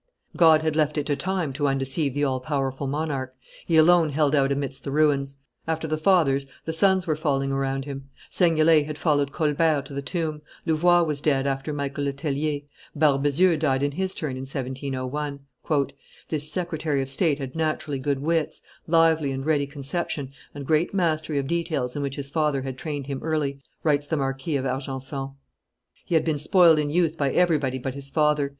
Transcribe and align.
God 0.35 0.63
had 0.63 0.75
left 0.75 0.97
it 0.97 1.05
to 1.05 1.15
time 1.15 1.53
to 1.53 1.67
undeceive 1.67 2.15
the 2.15 2.23
all 2.23 2.39
powerful 2.39 2.87
monarch; 2.87 3.35
he 3.67 3.77
alone 3.77 4.09
held 4.09 4.33
out 4.33 4.51
amidst 4.51 4.83
the 4.83 4.89
ruins; 4.89 5.35
after 5.67 5.87
the 5.87 5.95
fathers 5.95 6.47
the 6.65 6.73
sons 6.73 7.05
were 7.05 7.15
falling 7.15 7.51
around 7.51 7.85
him; 7.85 8.09
Seignelay 8.31 8.81
had 8.83 8.97
followed 8.97 9.31
Colbert 9.31 9.83
to 9.83 9.93
the 9.93 10.01
tomb; 10.01 10.41
Louvois 10.65 11.03
was 11.03 11.21
dead 11.21 11.45
after 11.45 11.71
Michael 11.71 12.05
Le 12.05 12.13
Tellier; 12.13 12.61
Barbezieux 12.97 13.59
died 13.59 13.83
in 13.83 13.91
his 13.91 14.15
turn 14.15 14.31
in 14.31 14.37
1701. 14.37 15.39
"This 16.29 16.51
secretary 16.51 17.03
of 17.03 17.09
state 17.11 17.37
had 17.37 17.55
naturally 17.55 17.99
good 17.99 18.17
wits, 18.23 18.63
lively 18.87 19.31
and 19.31 19.45
ready 19.45 19.67
conception, 19.67 20.31
and 20.55 20.65
great 20.65 20.95
mastery 20.95 21.37
of 21.37 21.45
details 21.45 21.95
in 21.95 22.01
which 22.01 22.15
his 22.15 22.31
father 22.31 22.63
had 22.63 22.75
trained 22.75 23.05
him 23.05 23.19
early," 23.21 23.61
writes 23.83 24.07
the 24.07 24.17
Marquis 24.17 24.55
of 24.55 24.65
Argenson. 24.65 25.35
He 26.05 26.15
had 26.15 26.25
been 26.25 26.39
spoiled 26.39 26.79
in 26.79 26.89
youth 26.89 27.17
by 27.17 27.29
everybody 27.31 27.77
but 27.77 27.93
his 27.93 28.09
father. 28.09 28.49